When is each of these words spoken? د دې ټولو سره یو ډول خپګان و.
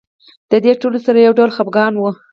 د 0.51 0.53
دې 0.65 0.73
ټولو 0.81 0.97
سره 1.05 1.17
یو 1.19 1.33
ډول 1.39 1.49
خپګان 1.55 1.93
و. 1.97 2.03